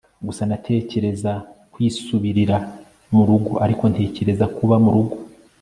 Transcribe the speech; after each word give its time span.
gusa 0.27 0.41
natekereza 0.51 1.31
kwisubirira 1.73 2.57
murugo 3.13 3.51
ariko 3.65 3.83
ntekereza 3.91 4.45
kuba 4.57 4.75
murugo 4.85 5.15